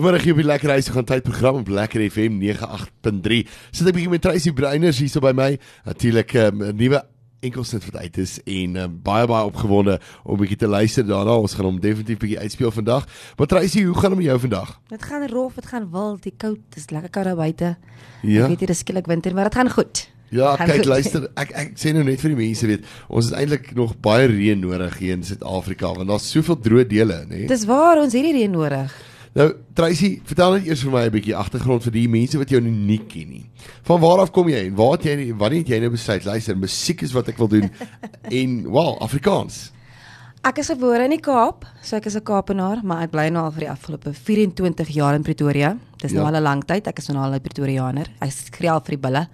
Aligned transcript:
Vanmiddag 0.00 0.22
hier 0.24 0.32
op 0.32 0.38
die 0.40 0.46
Lekker 0.48 0.70
Huis 0.72 0.86
gaan 0.88 1.04
tyd 1.04 1.22
program 1.26 1.58
op 1.60 1.68
Lekker 1.68 2.00
FM 2.08 2.38
98.3. 2.40 3.40
Sit 3.68 3.88
ek 3.90 3.92
bietjie 3.92 4.08
met 4.08 4.22
Tracy 4.24 4.48
Breiners 4.56 4.96
hier 4.96 5.10
so 5.12 5.20
by 5.20 5.34
my. 5.36 5.48
Natuurlik 5.84 6.32
ehm, 6.40 6.62
'n 6.62 6.70
um, 6.70 6.78
nuwe 6.78 7.02
enkelsit 7.44 7.84
wat 7.84 7.98
uit 8.00 8.16
is 8.22 8.38
en 8.48 8.78
um, 8.80 8.94
baie 9.04 9.26
baie 9.28 9.44
opgewonde 9.44 9.98
om 10.24 10.40
bietjie 10.40 10.56
te 10.62 10.70
luister 10.72 11.04
daarna. 11.04 11.34
Ons 11.36 11.52
gaan 11.52 11.68
hom 11.68 11.80
definitief 11.84 12.16
bietjie 12.16 12.38
uitspeel 12.40 12.72
vandag. 12.72 13.04
Maar 13.36 13.46
Tracy, 13.46 13.82
hoe 13.84 13.98
gaan 13.98 14.16
dit 14.16 14.22
met 14.22 14.28
jou 14.30 14.38
vandag? 14.46 14.72
Dit 14.88 15.04
gaan 15.04 15.26
rof, 15.28 15.60
dit 15.60 15.66
gaan 15.66 15.90
wild, 15.92 16.22
die 16.22 16.32
koud, 16.36 16.64
dit 16.70 16.80
is 16.80 16.88
lekker 16.90 17.10
koud 17.10 17.24
daar 17.24 17.36
buite. 17.36 17.76
Ja. 18.22 18.48
Ek 18.48 18.48
weet 18.56 18.64
dit 18.64 18.72
is 18.72 18.78
skielik 18.78 19.06
winter, 19.06 19.34
maar 19.34 19.52
dit 19.52 19.60
gaan 19.60 19.70
goed. 19.70 20.08
Ja, 20.30 20.56
Gaan 20.56 20.66
kyk 20.66 20.76
goed. 20.76 20.86
luister, 20.94 21.28
ek 21.36 21.50
ek 21.50 21.76
sê 21.76 21.92
nou 21.92 22.06
net 22.08 22.24
vir 22.24 22.32
die 22.32 22.40
mense 22.40 22.66
weet, 22.66 22.88
ons 23.08 23.28
het 23.28 23.36
eintlik 23.36 23.74
nog 23.76 24.00
baie 24.00 24.32
reën 24.32 24.60
nodig 24.60 24.96
hier 24.96 25.12
in 25.12 25.24
Suid-Afrika 25.28 25.92
want 25.92 26.08
daar's 26.08 26.30
soveel 26.30 26.56
droë 26.56 26.88
dele, 26.88 27.26
nê? 27.28 27.44
Dis 27.50 27.68
waar 27.68 28.00
ons 28.00 28.16
hierdie 28.16 28.32
reën 28.32 28.50
nodig. 28.50 29.09
Nou, 29.32 29.46
Tracy, 29.78 30.16
vertel 30.26 30.52
net 30.56 30.66
eers 30.66 30.80
vir 30.82 30.90
my 30.92 31.04
'n 31.06 31.10
bietjie 31.14 31.36
agtergrond 31.38 31.82
vir 31.86 31.92
die 31.92 32.08
mense 32.08 32.36
wat 32.38 32.50
jou 32.50 32.60
nou 32.60 32.72
nie 32.72 32.98
ken 33.06 33.28
nie. 33.30 33.50
Van 33.86 34.00
waar 34.00 34.18
af 34.20 34.32
kom 34.32 34.48
jy 34.48 34.66
en 34.66 34.74
waar 34.74 34.92
het 34.98 35.04
jy 35.04 35.32
wanneer 35.34 35.58
het 35.60 35.68
jy 35.68 35.78
nou 35.80 35.90
besluit 35.90 36.24
luister, 36.24 36.56
musiek 36.56 37.02
is 37.02 37.12
wat 37.12 37.28
ek 37.28 37.38
wil 37.38 37.48
doen 37.48 37.70
en 38.40 38.72
wel, 38.72 38.98
Afrikaans. 39.00 39.70
Ek 40.42 40.56
is 40.58 40.68
gebore 40.72 41.04
in 41.04 41.10
die 41.10 41.20
Kaap, 41.20 41.66
so 41.82 41.96
ek 41.96 42.06
is 42.06 42.16
'n 42.16 42.22
Kaapenaar, 42.24 42.80
maar 42.82 43.02
ek 43.04 43.10
bly 43.10 43.28
nou 43.28 43.44
al 43.44 43.52
vir 43.52 43.60
die 43.60 43.70
afgelope 43.70 44.12
24 44.14 44.88
jaar 44.88 45.14
in 45.14 45.22
Pretoria. 45.22 45.76
Dis 45.98 46.12
nou 46.12 46.22
Ja. 46.24 46.30
al 46.30 46.36
'n 46.40 46.42
lang 46.42 46.64
tyd. 46.64 46.86
Ek 46.88 46.98
is 46.98 47.08
nou 47.08 47.22
al 47.22 47.34
'n 47.34 47.40
Pretoriaaner. 47.40 48.06
Ek 48.20 48.32
skree 48.32 48.70
al 48.70 48.80
vir 48.80 48.96
die 48.96 49.02
bulle. 49.08 49.28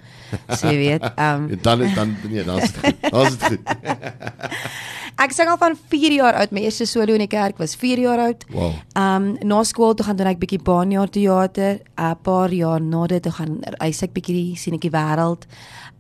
So 0.51 0.67
jy 0.69 0.77
weet, 0.77 1.03
ehm 1.17 1.45
um, 1.53 1.59
dan 1.63 1.79
dan 1.95 2.17
nee, 2.29 2.45
dan 2.45 2.59
is 2.59 2.73
dit 2.73 2.85
goed. 2.85 3.11
Dan 3.13 3.27
is 3.27 3.39
dit 3.39 3.49
goed. 3.49 3.61
ek 5.19 5.33
sing 5.33 5.49
al 5.49 5.57
van 5.57 5.77
4 5.89 6.13
jaar 6.13 6.35
oud. 6.35 6.51
My 6.53 6.61
eerste 6.61 6.87
solo 6.87 7.13
in 7.17 7.19
die 7.25 7.31
kerk 7.33 7.59
was 7.59 7.75
4 7.77 7.99
jaar 7.99 8.19
oud. 8.19 8.45
Wow. 8.53 8.73
Ehm 8.97 9.25
um, 9.25 9.49
na 9.49 9.63
skool 9.65 9.95
toe 9.95 10.07
gaan 10.07 10.17
doen 10.17 10.27
ek 10.27 10.39
bietjie 10.39 10.63
baanjaar 10.63 11.09
teater. 11.09 11.81
'n 11.97 12.17
Paar 12.23 12.53
jaar 12.53 12.81
na 12.81 13.07
dit 13.07 13.23
toe 13.23 13.33
gaan 13.33 13.59
reis 13.81 14.03
ek 14.03 14.13
bietjie 14.13 14.55
die 14.81 14.91
wêreld. 14.91 15.47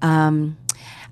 Ehm 0.03 0.27
um, 0.29 0.57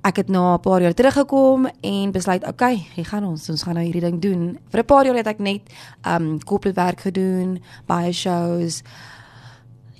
ek 0.04 0.16
het 0.16 0.28
na 0.28 0.54
'n 0.54 0.60
paar 0.60 0.82
jaar 0.82 0.92
teruggekom 0.94 1.66
en 1.80 2.10
besluit, 2.12 2.46
okay, 2.46 2.86
hier 2.94 3.06
gaan 3.06 3.24
ons. 3.24 3.48
Ons 3.48 3.62
gaan 3.62 3.74
nou 3.74 3.84
hierdie 3.84 4.00
ding 4.02 4.20
doen. 4.20 4.58
Vir 4.70 4.80
'n 4.80 4.84
paar 4.84 5.04
jaar 5.06 5.16
het 5.16 5.26
ek 5.26 5.38
net 5.38 5.62
ehm 6.04 6.22
um, 6.22 6.38
corporate 6.44 6.80
werk 6.80 7.00
gedoen, 7.00 7.62
baie 7.86 8.12
shows. 8.12 8.82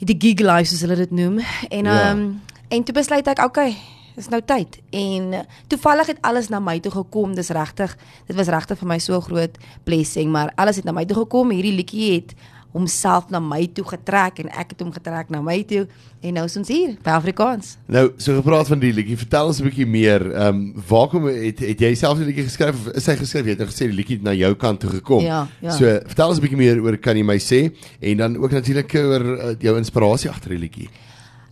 Die 0.00 0.16
gig 0.18 0.40
life 0.40 0.68
soos 0.68 0.80
hulle 0.80 0.96
dit 0.96 1.10
noem. 1.10 1.38
En 1.70 1.84
Ja. 1.84 2.10
ehm 2.10 2.18
um, 2.18 2.40
en 2.68 2.84
toe 2.84 2.94
besluit 2.94 3.26
ek, 3.26 3.38
okay, 3.44 3.76
dis 4.14 4.28
nou 4.28 4.40
tyd. 4.44 4.80
En 4.90 5.32
eh, 5.32 5.44
toevallig 5.66 6.06
het 6.06 6.18
alles 6.20 6.48
na 6.48 6.60
my 6.60 6.80
toe 6.80 6.92
gekom. 6.92 7.34
Dis 7.34 7.48
regtig, 7.48 7.96
dit 8.26 8.36
was 8.36 8.48
regtig 8.48 8.78
vir 8.78 8.88
my 8.88 8.98
so 8.98 9.20
groot 9.20 9.58
blessing, 9.84 10.30
maar 10.32 10.52
alles 10.54 10.76
het 10.76 10.84
na 10.84 10.92
my 10.92 11.04
toe 11.04 11.16
gekom. 11.24 11.50
Hierdie 11.50 11.76
liedjie 11.76 12.12
het 12.14 12.34
homself 12.74 13.30
na 13.30 13.38
my 13.38 13.68
toe 13.70 13.84
getrek 13.86 14.40
en 14.42 14.48
ek 14.50 14.74
het 14.74 14.80
hom 14.82 14.90
getrek 14.94 15.30
na 15.30 15.38
my 15.44 15.60
toe 15.70 15.84
en 16.24 16.34
nou 16.34 16.42
is 16.48 16.56
ons 16.58 16.70
hier 16.72 16.96
by 17.06 17.14
Afrikaans. 17.14 17.76
Nou, 17.86 18.08
so 18.18 18.34
gepraat 18.40 18.70
van 18.72 18.80
die 18.82 18.90
liedjie, 18.96 19.18
vertel 19.20 19.52
ons 19.52 19.60
'n 19.60 19.68
bietjie 19.68 19.86
meer. 19.86 20.22
Ehm 20.32 20.48
um, 20.48 20.82
waar 20.88 21.06
kom 21.08 21.28
het, 21.30 21.60
het 21.60 21.80
jy 21.80 21.94
self 21.94 22.18
die 22.18 22.26
liedjie 22.26 22.48
geskryf 22.48 22.74
of 22.74 22.88
is 22.98 23.06
hy 23.06 23.16
geskryf? 23.16 23.44
Jy 23.44 23.54
het 23.54 23.62
nou 23.62 23.70
gesê 23.70 23.86
die 23.86 23.98
liedjie 24.00 24.16
het 24.16 24.24
na 24.24 24.34
jou 24.34 24.54
kant 24.54 24.80
toe 24.80 24.90
gekom. 24.90 25.22
Ja, 25.22 25.46
ja. 25.60 25.70
So, 25.70 25.86
vertel 25.86 26.28
ons 26.28 26.38
'n 26.38 26.42
bietjie 26.42 26.58
meer 26.58 26.82
oor 26.82 26.96
kan 26.96 27.16
jy 27.16 27.22
my 27.22 27.38
sê 27.38 27.70
en 28.00 28.16
dan 28.16 28.36
ook 28.36 28.50
natuurlik 28.50 28.94
oor 28.94 29.22
uh, 29.22 29.54
jou 29.60 29.76
inspirasie 29.76 30.30
agter 30.30 30.50
die 30.50 30.58
liedjie. 30.58 30.88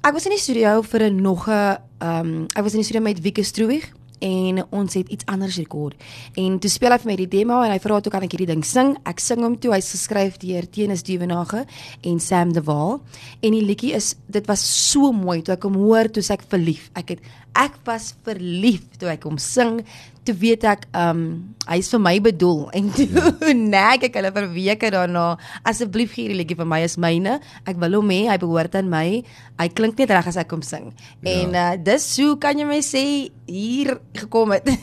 Ek 0.03 0.13
was 0.13 0.25
in 0.27 0.33
die 0.35 0.43
studio 0.43 0.83
vir 0.83 1.11
'n 1.11 1.23
nog 1.23 1.47
'n 1.49 1.79
ehm 2.03 2.27
um, 2.27 2.47
ek 2.51 2.65
was 2.67 2.75
in 2.75 2.83
die 2.83 2.89
studio 2.89 3.05
met 3.05 3.21
Wieke 3.23 3.45
Stroewig 3.47 3.93
en 4.23 4.63
ons 4.71 4.95
het 4.95 5.09
iets 5.09 5.27
anders 5.27 5.57
rekord. 5.59 5.99
En 6.39 6.59
toe 6.63 6.71
speel 6.71 6.95
hy 6.95 6.99
vir 7.03 7.11
my 7.11 7.17
die 7.19 7.29
demo 7.31 7.59
en 7.63 7.73
hy 7.73 7.79
vra 7.83 7.99
toe 8.01 8.13
kan 8.15 8.23
ek 8.27 8.37
hierdie 8.37 8.51
ding 8.53 8.63
sing. 8.67 8.95
Ek 9.09 9.23
sing 9.23 9.43
hom 9.43 9.57
toe. 9.59 9.73
Hy's 9.75 9.91
geskryf 9.97 10.39
deur 10.43 10.69
Tenis 10.71 11.03
Duvenage 11.07 11.65
en 12.07 12.21
Sam 12.23 12.55
De 12.55 12.63
Waal. 12.63 13.01
En 13.43 13.57
die 13.57 13.65
liedjie 13.67 13.93
is 13.99 14.13
dit 14.33 14.47
was 14.51 14.63
so 14.63 15.13
mooi 15.17 15.41
toe 15.43 15.57
ek 15.57 15.67
hom 15.67 15.79
hoor, 15.83 16.11
toe 16.11 16.23
ek 16.35 16.47
verlief. 16.51 16.89
Ek 16.99 17.17
het 17.17 17.33
ek 17.59 17.77
was 17.85 18.13
verlief 18.25 18.85
toe 19.01 19.11
ek 19.13 19.27
hom 19.29 19.39
sing. 19.41 19.83
Toe 20.23 20.35
weet 20.39 20.63
ek 20.71 20.85
ehm 20.95 21.19
um, 21.19 21.23
hy's 21.67 21.89
vir 21.93 22.01
my 22.03 22.15
bedoel 22.23 22.69
en 22.79 22.89
toe 22.95 23.53
nag 23.59 24.05
ek 24.07 24.17
hulle 24.19 24.31
vir 24.35 24.49
weke 24.55 24.91
daarna. 24.95 25.25
Asseblief 25.69 26.15
gee 26.15 26.27
hierdie 26.27 26.41
liedjie 26.41 26.59
vir 26.59 26.69
my 26.69 26.81
is 26.87 26.97
myne. 27.01 27.39
Ek 27.69 27.79
wil 27.83 27.99
hom 27.99 28.13
hê, 28.15 28.25
hy 28.31 28.39
behoort 28.43 28.77
aan 28.79 28.91
my. 28.93 29.21
Hy 29.61 29.69
klink 29.77 30.01
net 30.01 30.15
reg 30.15 30.31
as 30.31 30.39
ek 30.41 30.55
hom 30.55 30.65
sing. 30.67 30.91
Ja. 31.21 31.35
En 31.35 31.57
uh, 31.59 31.69
dis 31.91 32.07
so 32.17 32.37
kan 32.43 32.59
jy 32.59 32.67
my 32.69 32.81
sê 32.87 33.05
hier 33.51 33.97
gekom 34.17 34.55
het. 34.57 34.71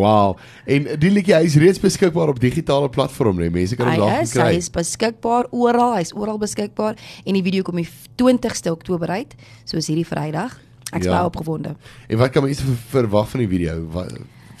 Wow. 0.00 0.38
En 0.70 0.86
die 1.00 1.10
liedjie 1.12 1.34
hy 1.34 1.44
is 1.48 1.56
reeds 1.60 1.80
beskikbaar 1.82 2.32
op 2.32 2.40
digitale 2.40 2.88
platform, 2.92 3.40
né? 3.42 3.50
Mense 3.52 3.76
kan 3.78 3.90
hom 3.90 4.00
daar 4.00 4.12
hy 4.12 4.16
gaan 4.20 4.26
is, 4.28 4.34
kry. 4.36 4.48
hy 4.52 4.62
is 4.62 4.70
beskikbaar 4.72 5.50
oral, 5.56 5.94
hy's 5.98 6.14
oral 6.16 6.40
beskikbaar 6.40 6.98
en 7.24 7.38
die 7.38 7.44
video 7.44 7.66
kom 7.66 7.80
die 7.80 7.88
20ste 8.20 8.72
Oktober 8.72 9.12
uit, 9.20 9.36
soos 9.68 9.90
hierdie 9.90 10.08
Vrydag. 10.08 10.58
Ek's 10.90 11.04
Ja. 11.06 11.10
baie 11.10 11.24
opgewonde. 11.24 11.76
En 12.08 12.18
wat 12.18 12.30
kan 12.30 12.42
mense 12.42 12.62
ver- 12.64 12.76
verwag 13.00 13.28
van 13.30 13.40
die 13.40 13.48
video? 13.48 13.86
Wat 13.90 14.12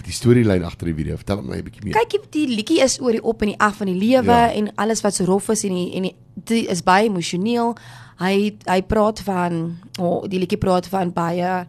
die 0.04 0.12
storielyn 0.12 0.64
agter 0.64 0.86
die 0.86 0.94
video? 0.94 1.16
Vertel 1.16 1.42
my 1.42 1.56
'n 1.56 1.62
bietjie 1.64 1.84
meer. 1.84 1.92
Kyk, 2.06 2.30
die 2.32 2.46
liedjie 2.48 2.80
is 2.82 3.00
oor 3.00 3.10
die 3.12 3.22
op 3.22 3.42
en 3.42 3.48
die 3.48 3.58
af 3.60 3.76
van 3.76 3.86
die 3.86 3.94
lewe 3.98 4.24
Ja. 4.32 4.52
en 4.52 4.74
alles 4.74 5.00
wat 5.00 5.14
so 5.14 5.24
rof 5.24 5.48
is 5.48 5.64
en 5.64 5.74
die, 5.74 5.94
en 5.94 6.02
die, 6.02 6.14
die 6.34 6.66
is 6.66 6.82
baie 6.82 7.08
emosioneel. 7.08 7.74
Hy 8.18 8.56
hy 8.66 8.82
praat 8.82 9.20
van 9.20 9.76
oh, 9.98 10.24
die 10.28 10.38
liedjie 10.38 10.58
praat 10.58 10.86
van 10.86 11.12
baie 11.12 11.66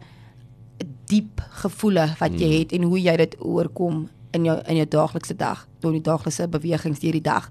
diep 1.06 1.40
gevoele 1.62 2.14
wat 2.18 2.38
jy 2.40 2.58
het 2.58 2.72
en 2.72 2.82
hoe 2.82 3.00
jy 3.02 3.16
dit 3.16 3.36
oorkom 3.38 4.08
in 4.32 4.44
jou 4.44 4.58
in 4.66 4.76
jou 4.76 4.86
daaglikse 4.88 5.36
dag, 5.36 5.66
in 5.82 5.92
die 5.92 6.00
daaglikse 6.00 6.48
bewegings 6.48 7.00
deur 7.00 7.12
die 7.12 7.20
dag. 7.20 7.50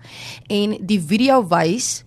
En 0.49 0.77
die 0.85 0.99
video 0.99 1.43
wys 1.47 2.03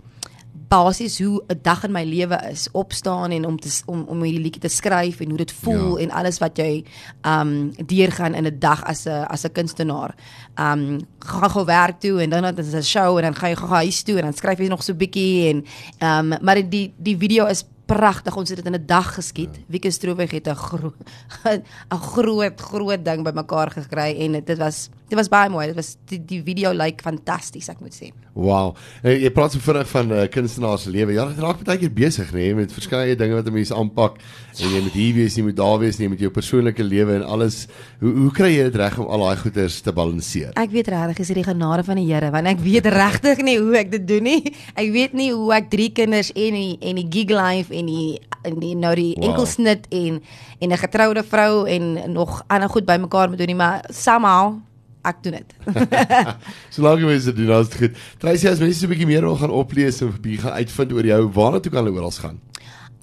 basies 0.74 1.18
hoe 1.22 1.42
'n 1.48 1.58
dag 1.62 1.84
in 1.84 1.92
my 1.92 2.04
lewe 2.04 2.38
is, 2.50 2.68
opstaan 2.72 3.30
en 3.30 3.46
om 3.46 3.58
te 3.58 3.70
om 3.86 4.04
om 4.08 4.22
hierdie 4.22 4.42
liedjie 4.42 4.60
te 4.60 4.68
skryf 4.68 5.20
en 5.20 5.28
hoe 5.28 5.38
dit 5.38 5.52
voel 5.52 5.98
Ja. 5.98 6.02
en 6.02 6.10
alles 6.10 6.38
wat 6.38 6.56
jy 6.56 6.84
um 7.22 7.72
deurgaan 7.86 8.34
in 8.34 8.46
'n 8.46 8.58
dag 8.58 8.84
as 8.84 9.06
'n 9.06 9.24
as 9.28 9.44
'n 9.44 9.52
kunstenaar. 9.52 10.14
Um 10.58 11.00
gaan 11.18 11.50
gou 11.50 11.64
werk 11.64 12.00
toe 12.00 12.20
en 12.22 12.30
dan 12.30 12.44
het 12.44 12.58
ons 12.58 12.74
'n 12.74 12.82
show 12.82 13.16
en 13.16 13.22
dan 13.22 13.34
gaan 13.34 13.50
jy 13.50 13.56
gou 13.56 13.70
huis 13.70 14.02
toe 14.02 14.16
en 14.16 14.24
dan 14.24 14.32
skryf 14.34 14.58
jy 14.58 14.68
nog 14.68 14.82
so 14.82 14.92
'n 14.92 14.96
bietjie 14.98 15.48
en 15.48 15.64
um 16.00 16.38
maar 16.42 16.70
die 16.70 16.94
die 16.96 17.16
video 17.18 17.46
is 17.46 17.64
pragtig. 17.86 18.36
Ons 18.36 18.48
het 18.48 18.56
dit 18.56 18.66
in 18.66 18.80
'n 18.80 18.86
dag 18.86 19.14
geskiet. 19.14 19.54
Ja. 19.56 19.62
Wieke 19.68 19.90
Stroeweg 19.90 20.30
het 20.30 20.48
'n 20.48 20.54
groot 20.54 20.94
'n 21.44 21.96
groot 21.96 22.60
groot 22.60 23.04
ding 23.04 23.22
bymekaar 23.22 23.70
gekry 23.70 24.16
en 24.18 24.44
dit 24.44 24.58
was 24.58 24.88
dit 25.14 25.20
was 25.22 25.30
baie 25.32 25.50
mooi. 25.52 25.66
Dit 25.70 25.78
was 25.78 25.94
die 26.10 26.18
die 26.18 26.40
video 26.44 26.72
lyk 26.74 26.82
like 26.98 27.06
fantasties, 27.06 27.68
ek 27.72 27.80
moet 27.82 27.94
sê. 27.94 28.10
Wow. 28.34 28.74
Nou, 29.04 29.14
jy 29.14 29.30
praat 29.34 29.54
so 29.54 29.62
vinnig 29.62 29.88
van 29.92 30.08
'n 30.10 30.16
uh, 30.24 30.26
kunstenaar 30.28 30.78
se 30.78 30.90
lewe. 30.90 31.14
Ja, 31.14 31.26
dit 31.30 31.38
raak 31.38 31.62
baie 31.64 31.78
keer 31.78 31.92
besig, 31.92 32.32
nê, 32.34 32.54
met 32.54 32.72
verskeie 32.72 33.16
dinge 33.16 33.34
wat 33.38 33.46
'n 33.46 33.52
mens 33.54 33.72
aanpak 33.72 34.18
en 34.58 34.68
jy 34.70 34.80
moet 34.82 34.92
hier 34.92 35.14
wees, 35.14 35.36
jy 35.36 35.42
moet 35.42 35.56
daar 35.56 35.78
wees, 35.78 35.98
jy 35.98 36.08
moet 36.08 36.20
jou 36.20 36.30
persoonlike 36.30 36.82
lewe 36.82 37.14
en 37.14 37.22
alles. 37.22 37.66
Hoe 38.00 38.12
hoe 38.12 38.30
kry 38.32 38.50
jy 38.56 38.62
dit 38.70 38.76
reg 38.76 38.98
om 38.98 39.06
al 39.06 39.18
daai 39.18 39.36
goeders 39.36 39.80
te 39.80 39.92
balanseer? 39.92 40.50
Ek 40.54 40.70
weet 40.70 40.88
regtig 40.88 41.18
is 41.18 41.26
dit 41.28 41.36
die 41.36 41.44
genade 41.44 41.84
van 41.84 41.96
die 41.96 42.12
Here 42.12 42.30
want 42.30 42.46
ek 42.46 42.58
weet 42.60 42.86
regtig 42.86 43.38
nie 43.42 43.58
hoe 43.58 43.76
ek 43.78 43.90
dit 43.90 44.06
doen 44.08 44.22
nie. 44.22 44.42
Ek 44.74 44.90
weet 44.92 45.12
nie 45.12 45.30
hoe 45.32 45.52
ek 45.54 45.70
drie 45.70 45.90
kinders 45.92 46.32
en 46.34 46.54
die 46.54 46.78
en 46.80 46.96
die 46.96 47.08
gig 47.10 47.30
life 47.30 47.74
en 47.74 47.86
die 47.86 48.20
en 48.44 48.58
die 48.60 48.74
nou 48.74 48.94
die 48.94 49.14
Wow. 49.14 49.22
wow. 49.22 49.30
enkelsnit 49.30 49.86
en 49.90 50.22
en 50.60 50.70
'n 50.70 50.76
getroude 50.78 51.22
vrou 51.22 51.66
en 51.68 52.12
nog 52.12 52.42
ander 52.46 52.68
goed 52.68 52.84
bymekaar 52.84 53.28
moet 53.28 53.38
doen 53.38 53.46
nie, 53.46 53.56
maar 53.56 53.84
somehow 53.92 54.54
ek 55.04 55.22
doen 55.24 55.38
dit. 55.38 55.54
Solank 56.74 57.04
jy 57.04 57.10
mense 57.12 57.36
doen, 57.36 57.52
dan 57.52 57.66
is 57.66 57.70
dit 57.74 57.78
goed. 57.84 58.02
Tracy, 58.22 58.48
as 58.48 58.62
mense 58.62 58.80
so 58.80 58.86
'n 58.86 58.94
bietjie 58.94 59.10
meer 59.10 59.26
wil 59.28 59.36
gaan 59.36 59.54
oplees 59.54 60.00
en 60.02 60.12
bietjie 60.16 60.42
gaan 60.46 60.58
uitvind 60.58 60.92
oor 60.92 61.06
jou, 61.12 61.22
waarna 61.38 61.60
toe 61.60 61.72
kan 61.72 61.84
hulle 61.84 61.96
oral 61.96 62.14
gaan? 62.18 62.40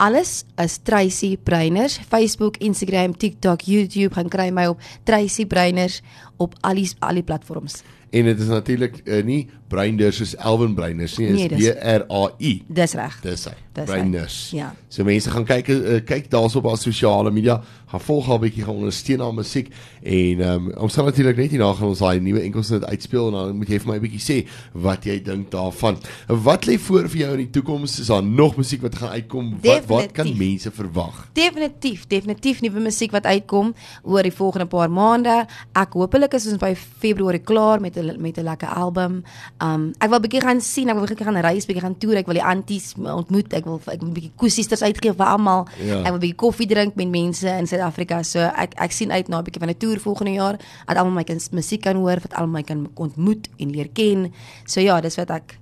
Alles 0.02 0.46
is 0.58 0.80
Tracy 0.82 1.38
Breiners, 1.38 2.00
Facebook, 2.10 2.58
Instagram, 2.58 3.14
TikTok, 3.14 3.62
YouTube, 3.70 4.16
gaan 4.18 4.32
kry 4.34 4.50
my 4.50 4.66
op 4.72 4.82
Tracy 5.06 5.46
Breiners 5.46 6.00
op 6.42 6.58
al 6.62 6.82
die 6.82 6.90
al 7.00 7.22
die 7.22 7.28
platforms. 7.28 7.84
En 8.12 8.26
dit 8.28 8.40
is 8.44 8.50
natuurlik 8.52 8.98
uh, 9.06 9.22
nie 9.24 9.46
Breinders 9.72 10.18
soos 10.20 10.34
Elwin 10.36 10.74
Breinders 10.76 11.14
nie, 11.16 11.30
Nee, 11.32 11.48
is 11.48 11.70
B 11.72 11.78
R 11.80 12.04
A 12.12 12.26
I. 12.44 12.58
Dis 12.68 12.94
reg. 13.00 13.14
Dis 13.24 13.46
hy. 13.48 13.54
Breinders. 13.72 14.50
Ja. 14.52 14.74
So 14.92 15.06
mense 15.08 15.32
gaan 15.32 15.46
kyk 15.48 15.70
uh, 15.72 16.00
kyk 16.04 16.28
daarso 16.34 16.60
op 16.60 16.66
haar 16.68 16.80
sosiale 16.82 17.32
media, 17.32 17.62
gaan 17.88 18.04
volg 18.04 18.28
haar 18.28 18.42
bietjie, 18.44 18.66
gaan 18.68 18.82
ondersteun 18.82 19.24
haar 19.24 19.32
musiek 19.38 19.70
en 20.04 20.42
um, 20.44 20.66
ons 20.76 20.98
sal 20.98 21.08
natuurlik 21.08 21.40
net 21.40 21.54
hierna 21.56 21.70
gaan 21.78 21.94
ons 21.94 22.02
daai 22.04 22.20
nuwe 22.20 22.42
enkelsnit 22.44 22.84
uitspeel 22.90 23.30
en 23.30 23.38
dan 23.38 23.56
moet 23.62 23.72
jy 23.72 23.80
vir 23.80 23.92
my 23.94 23.96
'n 23.96 24.04
bietjie 24.04 24.26
sê 24.26 24.38
wat 24.76 25.08
jy 25.08 25.16
dink 25.24 25.48
daarvan. 25.56 26.02
Wat 26.28 26.68
lê 26.68 26.76
voor 26.80 27.08
vir 27.08 27.22
jou 27.22 27.32
in 27.38 27.44
die 27.46 27.54
toekoms? 27.56 27.96
Is 28.04 28.12
daar 28.12 28.24
nog 28.24 28.58
musiek 28.60 28.84
wat 28.84 29.00
gaan 29.00 29.16
uitkom? 29.16 29.56
Wat 29.64 29.88
wat 29.88 30.12
kan 30.12 30.28
Definitief. 30.28 30.38
mense 30.38 30.72
verwag? 30.72 31.30
Definitief, 31.34 32.08
definitief 32.12 32.62
nuwe 32.62 32.84
musiek 32.92 33.12
wat 33.16 33.24
uitkom 33.24 33.72
oor 34.04 34.24
die 34.24 34.36
volgende 34.36 34.68
paar 34.68 34.92
maande. 34.92 35.48
Ek 35.72 35.96
hoopelik 36.32 36.40
is 36.40 36.48
ons 36.48 36.62
by 36.62 36.72
Februarie 36.76 37.44
klaar 37.44 37.82
met 37.82 37.98
'n 37.98 38.22
met 38.22 38.38
'n 38.38 38.44
lekker 38.44 38.68
album. 38.68 39.24
Um 39.60 39.94
ek 40.00 40.10
wil 40.10 40.20
'n 40.20 40.22
bietjie 40.22 40.42
gaan 40.42 40.62
sien, 40.62 40.90
ek 40.90 40.96
wil 40.96 41.06
bietjie 41.06 41.26
gaan 41.26 41.42
reis, 41.42 41.66
bietjie 41.66 41.82
gaan 41.82 41.98
toer, 41.98 42.18
ek 42.18 42.26
wil 42.26 42.36
die 42.36 42.44
anties 42.44 42.94
ontmoet, 42.96 43.54
ek 43.54 43.66
wil 43.66 43.82
ek 43.86 44.00
wil 44.00 44.10
'n 44.10 44.14
bietjie 44.14 44.32
koesisters 44.36 44.82
uitgee 44.82 45.14
vir 45.14 45.26
almal. 45.26 45.68
Ja. 45.80 46.00
Ek 46.00 46.12
wil 46.12 46.20
'n 46.20 46.20
bietjie 46.20 46.36
koffie 46.36 46.68
drink 46.68 46.96
met 46.96 47.10
mense 47.10 47.48
in 47.48 47.68
Suid-Afrika. 47.68 48.24
So 48.24 48.40
ek 48.40 48.74
ek 48.76 48.92
sien 48.92 49.12
uit 49.12 49.28
na 49.28 49.40
'n 49.40 49.44
bietjie 49.44 49.60
van 49.60 49.70
'n 49.70 49.78
toer 49.78 50.00
volgende 50.00 50.34
jaar, 50.34 50.58
dat 50.88 50.98
almal 50.98 51.14
my 51.14 51.24
kan 51.24 51.40
musiek 51.52 51.82
kan 51.82 51.96
hoor, 51.96 52.20
wat 52.22 52.34
almal 52.34 52.62
my 52.62 52.64
kan 52.64 52.90
ontmoet 52.96 53.50
en 53.58 53.70
leer 53.70 53.90
ken. 53.94 54.32
So 54.66 54.80
ja, 54.80 55.02
dis 55.02 55.16
wat 55.16 55.30
ek 55.30 55.60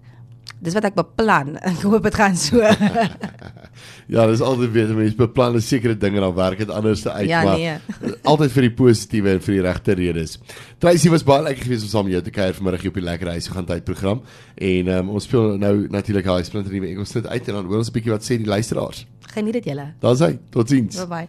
dis 0.62 0.74
wat 0.74 0.83
ek 0.83 0.95
beplan. 0.95 1.57
Ek 1.69 1.81
hoop 1.81 2.04
dit 2.04 2.16
gaan 2.16 2.36
so. 2.36 2.60
Ja, 4.07 4.25
dis 4.27 4.41
altyd 4.41 4.71
weer 4.71 4.93
mense 4.95 5.15
beplan 5.15 5.55
'n 5.55 5.61
sekere 5.61 5.97
ding 5.97 6.15
en 6.15 6.21
dan 6.21 6.35
werk 6.35 6.57
dit 6.57 6.69
anders 6.69 7.07
uit, 7.07 7.27
Ja, 7.29 7.43
maar 7.43 7.57
nee. 7.57 7.77
altyd 8.31 8.51
vir 8.51 8.61
die 8.61 8.71
positiewe 8.71 9.29
en 9.29 9.41
vir 9.41 9.53
die 9.53 9.61
regte 9.61 9.93
redes. 9.93 10.39
Tracy 10.79 11.09
was 11.09 11.23
baie 11.23 11.43
lekker 11.43 11.63
geweest 11.63 11.83
om 11.83 11.89
saam 11.89 12.03
met 12.05 12.13
jou 12.13 12.23
te 12.23 12.31
kuier 12.31 12.53
vanmiddag 12.53 12.81
hier 12.81 12.89
op 12.89 12.95
die 12.95 13.03
lekker 13.03 13.27
huis 13.27 13.47
gaan 13.47 13.65
tyd 13.65 13.83
program 13.83 14.21
en 14.55 14.87
um, 14.87 15.09
ons 15.09 15.23
speel 15.23 15.57
nou 15.57 15.87
natuurlik 15.89 16.25
daai 16.25 16.43
splinter 16.43 16.73
nuwe 16.73 16.87
Engels 16.87 17.15
uit 17.15 17.47
en 17.47 17.53
dan 17.53 17.65
hoor 17.65 17.77
ons 17.77 17.89
'n 17.89 17.93
bietjie 17.93 18.11
wat 18.11 18.23
sê 18.23 18.37
die 18.37 18.45
luisteraars. 18.45 19.05
Geniet 19.33 19.53
dit 19.53 19.65
julle. 19.65 19.93
Daar's 19.99 20.19
hy. 20.19 20.39
Totsiens. 20.49 20.95
Bye 20.95 21.07
bye. 21.07 21.27